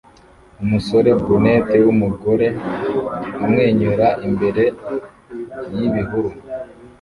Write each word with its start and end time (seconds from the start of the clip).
Umusore 0.63 1.09
brunette 1.21 1.77
wumugore 1.85 2.47
amwenyura 3.43 4.07
imbere 4.27 4.63
yibihuru 5.75 6.29